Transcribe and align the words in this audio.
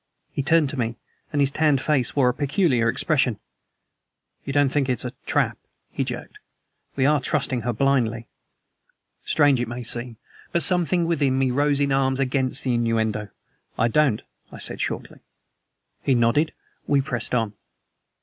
He 0.31 0.41
turned 0.41 0.67
to 0.71 0.79
me, 0.79 0.95
and 1.31 1.39
his 1.39 1.51
tanned 1.51 1.79
face 1.79 2.15
wore 2.15 2.27
a 2.29 2.33
peculiar 2.33 2.89
expression. 2.89 3.37
"You 4.43 4.51
don't 4.51 4.69
think 4.69 4.89
it's 4.89 5.05
a 5.05 5.13
trap?" 5.27 5.59
he 5.91 6.03
jerked. 6.03 6.39
"We 6.95 7.05
are 7.05 7.19
trusting 7.19 7.61
her 7.61 7.71
blindly." 7.71 8.25
Strange 9.25 9.59
it 9.59 9.67
may 9.67 9.83
seem, 9.83 10.17
but 10.51 10.63
something 10.63 11.05
within 11.05 11.37
me 11.37 11.51
rose 11.51 11.79
in 11.79 11.91
arms 11.91 12.19
against 12.19 12.63
the 12.63 12.73
innuendo. 12.73 13.29
"I 13.77 13.89
don't," 13.89 14.23
I 14.51 14.57
said 14.57 14.81
shortly. 14.81 15.19
He 16.01 16.15
nodded. 16.15 16.51
We 16.87 16.99
pressed 17.01 17.35
on. 17.35 17.53